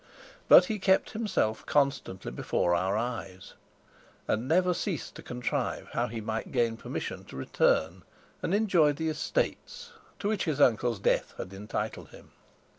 But 0.47 0.65
he 0.65 0.79
kept 0.79 1.11
himself 1.11 1.63
constantly 1.67 2.31
before 2.31 2.73
our 2.73 2.97
eyes, 2.97 3.53
and 4.27 4.47
never 4.47 4.73
ceased 4.73 5.13
to 5.13 5.21
contrive 5.21 5.89
how 5.93 6.07
he 6.07 6.19
might 6.19 6.51
gain 6.51 6.75
permission 6.75 7.23
to 7.25 7.35
return 7.37 8.01
and 8.41 8.55
enjoy 8.55 8.93
the 8.93 9.09
estates 9.09 9.91
to 10.17 10.27
which 10.27 10.45
his 10.45 10.59
uncle's 10.59 10.97
death 10.97 11.35
had 11.37 11.53
entitled 11.53 12.09
him. 12.09 12.31